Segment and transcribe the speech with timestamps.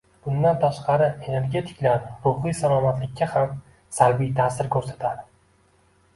[0.27, 3.53] Bundan tashqari, energetiklar ruhiy salomatlikka ham
[3.99, 5.31] salbiy taʼsir koʻrsatadi.